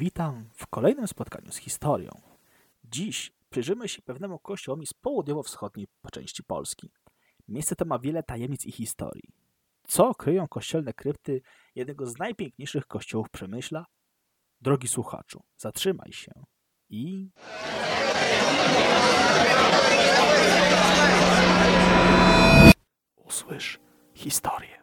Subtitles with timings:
[0.00, 2.10] Witam w kolejnym spotkaniu z historią.
[2.84, 6.90] Dziś przyjrzymy się pewnemu kościołowi z południowo-wschodniej części Polski.
[7.48, 9.32] Miejsce to ma wiele tajemnic i historii.
[9.86, 11.42] Co kryją kościelne krypty
[11.74, 13.86] jednego z najpiękniejszych kościołów Przemyśla?
[14.60, 16.32] Drogi słuchaczu, zatrzymaj się
[16.88, 17.30] i...
[23.16, 23.78] Usłysz
[24.14, 24.79] historię.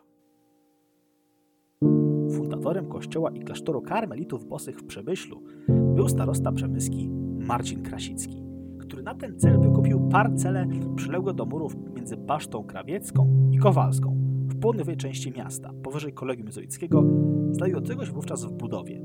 [2.68, 8.44] Fundatorem kościoła i klasztoru karmelitów bosych w Przemyślu był starosta przemyski Marcin Krasicki,
[8.80, 14.18] który na ten cel wykupił parcelę przyległe do murów między Basztą Krawiecką i Kowalską
[14.50, 17.04] w południowej części miasta, powyżej Kolegium Jezuickiego,
[17.52, 19.02] znajdującego się wówczas w budowie.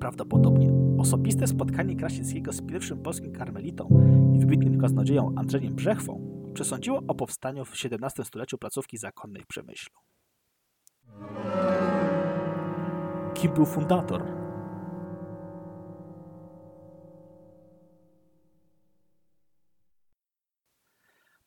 [0.00, 3.88] Prawdopodobnie osobiste spotkanie Krasickiego z pierwszym polskim karmelitą
[4.34, 6.20] i wybitnym kaznodzieją Andrzejem Brzechwą
[6.54, 9.98] przesądziło o powstaniu w XVII stuleciu placówki zakonnej w Przemyślu.
[13.42, 14.24] Kim był fundator?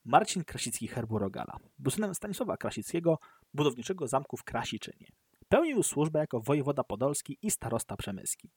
[0.06, 3.18] Marcin Krasicki Herbu-Rogala był synem Stanisława Krasickiego,
[3.54, 5.08] budowniczego zamku w Krasiczynie.
[5.50, 8.52] Pełnił służbę jako wojewoda podolski i starosta przemyski.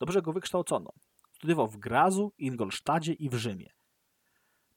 [0.00, 0.90] Dobrze go wykształcono.
[1.32, 3.70] Studiował w Grazu, Ingolsztadzie i w Rzymie.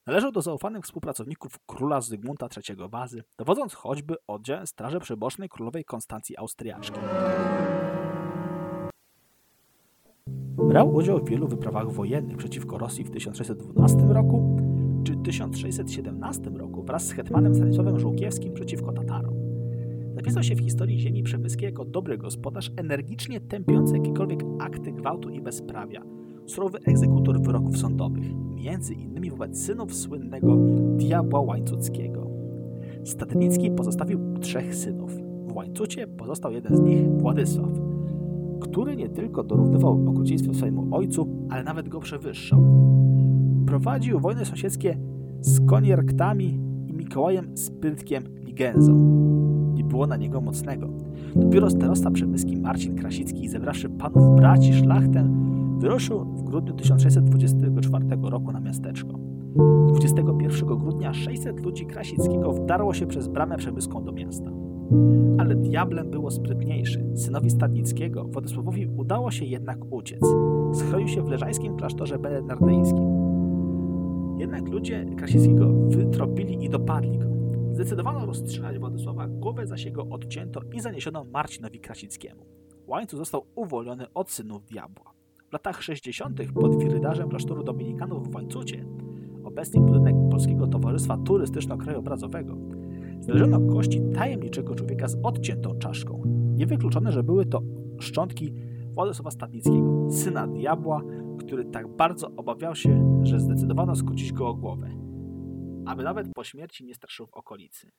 [0.06, 6.38] Należał do zaufanych współpracowników króla Zygmunta III Wazy, dowodząc choćby oddziałem Straży Przybocznej Królowej Konstancji
[6.38, 7.00] Austriaczki.
[10.58, 14.58] Brał udział w wielu wyprawach wojennych przeciwko Rosji w 1612 roku
[15.04, 19.34] czy 1617 roku wraz z hetmanem Stanisławem Żółkiewskim przeciwko Tatarom.
[20.16, 25.42] Zapisał się w historii ziemi przemyskiej jako dobry gospodarz, energicznie tępiący jakiekolwiek akty gwałtu i
[25.42, 26.02] bezprawia,
[26.46, 28.26] surowy egzekutor wyroków sądowych,
[28.56, 30.56] między innymi wobec synów słynnego
[30.98, 32.28] diabła łańcuckiego.
[33.04, 35.12] Stadnicki pozostawił trzech synów.
[35.48, 37.85] W łańcucie pozostał jeden z nich, Władysław,
[38.60, 42.62] który nie tylko dorównywał okrucieństwem swojemu ojcu, ale nawet go przewyższał.
[43.66, 44.98] Prowadził wojny sąsiedzkie
[45.42, 48.94] z Konierktami i Mikołajem Sprytkiem Ligenzą.
[49.74, 50.90] Nie było na niego mocnego.
[51.36, 55.30] Dopiero starosta przemyski Marcin Krasicki, zebrawszy panów braci szlachtę,
[55.80, 59.20] wyruszył w grudniu 1624 roku na miasteczko.
[59.88, 64.65] 21 grudnia 600 ludzi Krasickiego wdarło się przez bramę przemyską do miasta.
[65.38, 67.06] Ale diablem było sprytniejszy.
[67.16, 70.22] Synowi Stadnickiego, Władysławowi, udało się jednak uciec.
[70.74, 73.26] Schronił się w leżańskim klasztorze benedardejskim.
[74.38, 77.26] Jednak ludzie Krasickiego wytropili i dopadli go.
[77.74, 82.46] Zdecydowano rozstrzelać Władysława, głowę zaś jego odcięto i zaniesiono Marcinowi Krasickiemu.
[82.88, 85.14] Łańcuch został uwolniony od synów diabła.
[85.50, 86.42] W latach 60.
[86.54, 88.86] pod wirydarzem klasztoru dominikanów w Łańcucie,
[89.44, 92.56] obecnie budynek Polskiego Towarzystwa Turystyczno-Krajobrazowego,
[93.26, 96.24] znaleziono kości tajemniczego człowieka z odciętą czaszką.
[96.56, 97.62] Niewykluczone, że były to
[98.00, 98.54] szczątki
[98.94, 101.02] Władysława Stadnickiego, syna diabła,
[101.40, 104.90] który tak bardzo obawiał się, że zdecydowano skrócić go o głowę,
[105.86, 107.92] aby nawet po śmierci nie straszył w okolicy.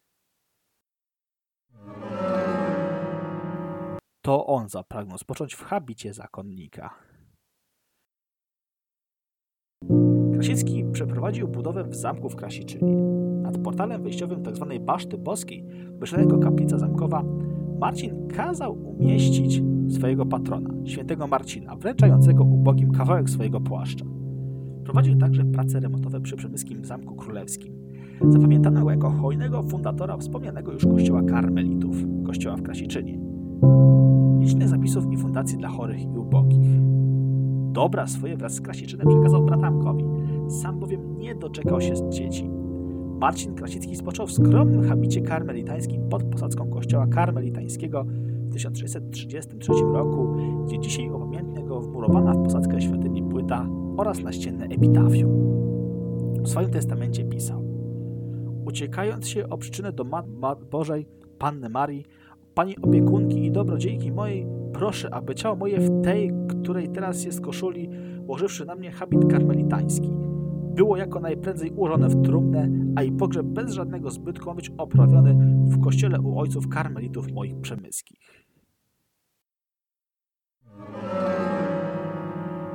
[4.23, 6.95] To on zapragnął spocząć w habicie zakonnika.
[10.33, 13.26] Krasicki przeprowadził budowę w zamku w Krasiczynie.
[13.47, 14.67] Nad portalem wejściowym tzw.
[14.71, 15.65] Tak Baszty Boskiej,
[15.99, 17.25] wyszedł kaplica zamkowa,
[17.81, 24.05] Marcin kazał umieścić swojego patrona, świętego Marcina, wręczającego ubogim kawałek swojego płaszcza.
[24.85, 27.73] Prowadził także prace remontowe przy przemyskim Zamku Królewskim.
[28.29, 31.97] Zapamiętano go jako hojnego fundatora wspomnianego już kościoła karmelitów,
[32.27, 33.19] kościoła w Krasiczynie.
[34.41, 36.81] Licznych zapisów i fundacji dla chorych i ubogich.
[37.73, 40.05] Dobra swoje wraz z Krasiczynem przekazał bratankowi,
[40.49, 42.56] sam bowiem nie doczekał się z dzieci.
[43.19, 48.05] Marcin Krasicki spoczął w skromnym habicie karmelitańskim pod posadzką kościoła karmelitańskiego
[48.49, 55.31] w 1633 roku, gdzie dzisiaj upamiętnia go wmurowana w posadzkę świątyni płyta oraz naścienne epitafium.
[56.43, 57.67] W swoim testamencie pisał
[58.67, 61.07] Uciekając się o przyczynę do Mat Bożej,
[61.39, 62.05] Panny Marii,
[62.55, 67.91] Pani opiekunki i dobrodziejki mojej, proszę, aby ciało moje w tej, której teraz jest koszuli,
[68.27, 70.11] łożywszy na mnie habit karmelitański,
[70.77, 75.35] było jako najprędzej ułożone w trumnę, a i pogrzeb bez żadnego zbytku być oprawiony
[75.65, 78.47] w kościele u ojców karmelitów moich przemyskich.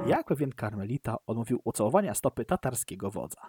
[0.07, 3.41] Jak pewien karmelita odmówił ucałowania stopy tatarskiego wodza.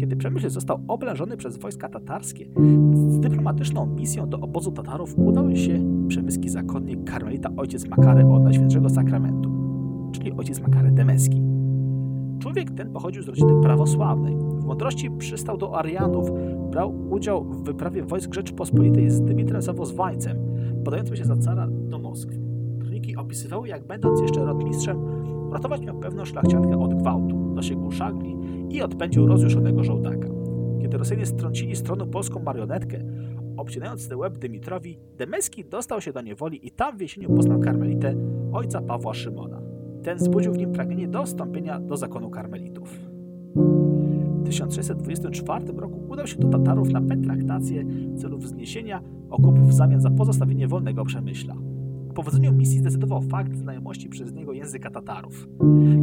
[0.00, 2.46] Kiedy Przemyśl został oblężony przez wojska tatarskie,
[3.10, 8.88] z dyplomatyczną misją do obozu Tatarów udał się przemyski zakonnik karmelita ojciec Makary od Najświętszego
[8.88, 9.55] Sakramentu,
[10.12, 11.42] czyli ojciec Makary Demeski.
[12.38, 14.36] Człowiek ten pochodził z rodziny prawosławnej.
[14.36, 16.30] W mądrości przystał do Arianów,
[16.70, 20.36] brał udział w wyprawie wojsk Rzeczypospolitej z Dymitrem Zawozwańcem,
[20.84, 22.40] podającym się za cara do Moskwy.
[22.80, 24.98] Kroniki opisywały, jak będąc jeszcze rotmistrzem,
[25.52, 28.36] ratować miał pewną szlachciankę od gwałtu, dosięgł szagli
[28.70, 30.28] i odpędził rozjuszonego żołdaka.
[30.80, 32.98] Kiedy Rosjanie strącili stroną polską marionetkę,
[33.56, 38.14] obcinając łeb Dymitrowi, Demeski dostał się do niewoli i tam w jesieniu poznał karmelitę
[38.52, 39.65] ojca Pawła Szymona.
[40.06, 42.98] Ten zbudził w nim pragnienie dostąpienia do zakonu karmelitów.
[44.40, 49.00] W 1624 roku udał się do Tatarów na petraktację w celu wzniesienia
[49.30, 51.54] okupów w zamian za pozostawienie wolnego przemyśla.
[52.10, 55.48] O powodzeniu misji zdecydował fakt znajomości przez niego języka Tatarów.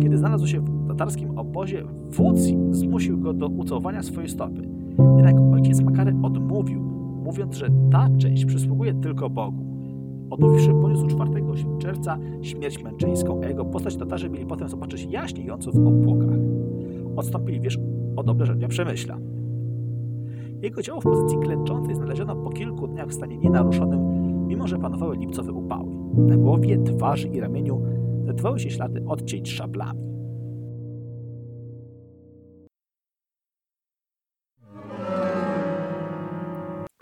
[0.01, 2.41] Kiedy znalazł się w tatarskim obozie, wódz
[2.71, 4.61] zmusił go do ucałowania swojej stopy.
[5.17, 6.81] Jednak ojciec Makary odmówił,
[7.25, 9.72] mówiąc, że ta część przysługuje tylko Bogu.
[10.33, 11.31] Odmówiwszy, poniósł 4
[11.79, 16.39] czerwca śmierć męczeńską, a jego postać Tatarzy mieli potem zobaczyć jaśniejącą w obłokach.
[17.15, 17.79] Odstąpili, wiesz,
[18.15, 19.17] od obleżenia Przemyśla.
[20.61, 23.99] Jego ciało w pozycji klęczącej znaleziono po kilku dniach w stanie nienaruszonym,
[24.47, 25.91] mimo że panowały lipcowe upały.
[26.17, 27.81] Na głowie, twarzy i ramieniu
[28.23, 29.99] znajdowały się ślady odcięć szablami.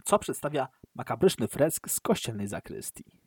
[0.06, 3.21] Co przedstawia makabryczny fresk z kościelnej zakrystii.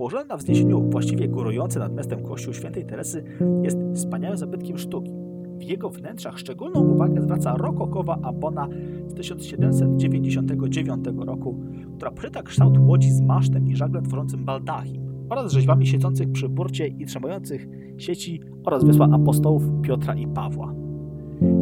[0.00, 3.24] Położony na wzniesieniu właściwie górujący nad miastem kościół świętej Teresy
[3.62, 5.12] jest wspaniałym zabytkiem sztuki.
[5.58, 8.68] W jego wnętrzach szczególną uwagę zwraca rokokowa abona
[9.08, 11.60] z 1799 roku,
[11.96, 16.86] która pryta kształt łodzi z masztem i żaglem tworzącym baldachim oraz rzeźbami siedzących przy burcie
[16.86, 17.68] i trzymających
[17.98, 20.74] sieci oraz wysła apostołów Piotra i Pawła.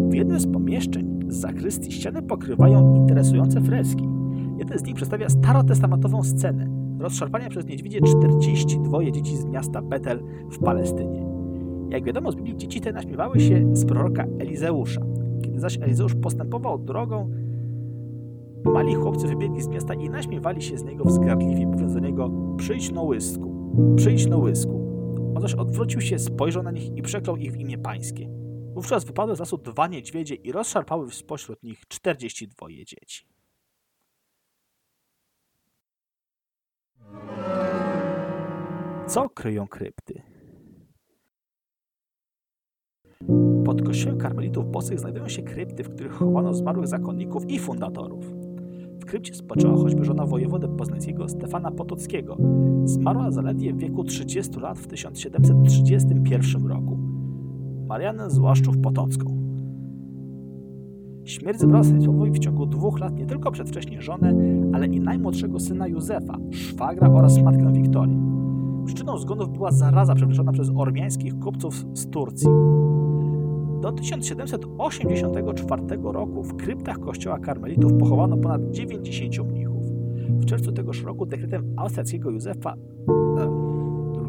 [0.08, 4.08] W jednym z pomieszczeń z zakrystii ściany pokrywają interesujące freski.
[4.58, 10.58] Jeden z nich przedstawia starotestamentową scenę rozszarpania przez niedźwiedzie 42 dzieci z miasta Betel w
[10.58, 11.26] Palestynie.
[11.88, 15.00] Jak wiadomo z Biblii, dzieci te naśmiewały się z proroka Elizeusza.
[15.42, 17.30] Kiedy zaś Elizeusz postępował drogą,
[18.64, 22.92] mali chłopcy wybiegli z miasta i naśmiewali się z niego wzgardliwie, mówiąc do niego przyjdź
[22.92, 24.78] no łysku, przyjdź no łysku.
[25.34, 28.28] On zaś odwrócił się, spojrzał na nich i przeklął ich w imię pańskie.
[28.74, 33.37] Wówczas wypadły z lasu dwa niedźwiedzie i rozszarpały spośród nich 42 dzieci.
[39.06, 40.22] Co kryją krypty?
[43.64, 48.24] Pod kościołem karmelitów bosych znajdują się krypty, w których chowano zmarłych zakonników i fundatorów.
[49.00, 52.36] W krypcie spoczęła choćby żona wojewody poznańskiego Stefana Potockiego.
[52.84, 56.98] Zmarła zaledwie w wieku 30 lat w 1731 roku.
[57.86, 59.37] Marianę Złaszczów Potocką.
[61.28, 64.34] Śmierć Stanisławowi w ciągu dwóch lat nie tylko przedwcześnie żonę,
[64.72, 68.18] ale i najmłodszego syna Józefa, szwagra oraz matkę Wiktorię.
[68.86, 72.48] Przyczyną zgonów była zaraza przemieszczona przez ormiańskich kupców z Turcji.
[73.82, 79.84] Do 1784 roku w kryptach kościoła karmelitów pochowano ponad 90 mnichów.
[80.28, 82.74] W czerwcu tegoż roku dekretem austriackiego Józefa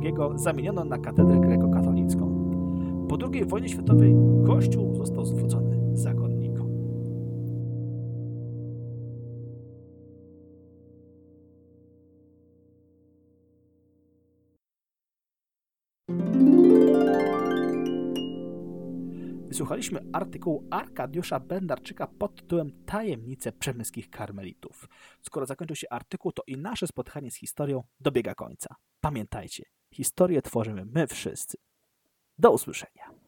[0.04, 2.50] II zamieniono na katedrę grekokatolicką.
[3.10, 4.16] Po II wojnie światowej
[4.46, 6.39] kościół został zwrócony zakonnikom.
[19.60, 24.90] Wysłuchaliśmy artykułu Arkadiusza Bendarczyka pod tytułem Tajemnice przemyskich karmelitów.
[25.22, 28.76] Skoro zakończył się artykuł, to i nasze spotkanie z historią dobiega końca.
[29.02, 29.64] Pamiętajcie,
[29.94, 31.58] historię tworzymy my wszyscy.
[32.38, 33.19] Do usłyszenia.